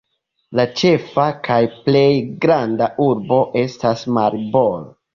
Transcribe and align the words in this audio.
La 0.59 0.63
ĉefa 0.79 1.25
kaj 1.49 1.59
plej 1.83 2.03
granda 2.47 2.91
urbo 3.11 3.41
estas 3.67 4.07
Maribor. 4.21 4.95